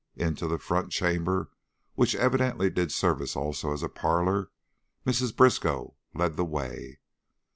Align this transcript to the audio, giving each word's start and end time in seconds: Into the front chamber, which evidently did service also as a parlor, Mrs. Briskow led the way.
Into 0.15 0.47
the 0.47 0.57
front 0.57 0.89
chamber, 0.91 1.51
which 1.93 2.15
evidently 2.15 2.71
did 2.71 2.91
service 2.91 3.35
also 3.35 3.71
as 3.71 3.83
a 3.83 3.87
parlor, 3.87 4.49
Mrs. 5.05 5.35
Briskow 5.35 5.95
led 6.15 6.37
the 6.37 6.43
way. 6.43 6.99